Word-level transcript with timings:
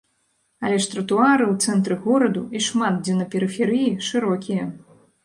Але 0.67 0.77
ж 0.85 0.87
тратуары 0.93 1.45
ў 1.49 1.55
цэнтры 1.67 1.97
гораду 2.05 2.43
і 2.61 2.63
шмат 2.69 2.97
дзе 3.05 3.13
на 3.21 3.29
перыферыі 3.35 3.93
шырокія. 4.09 4.65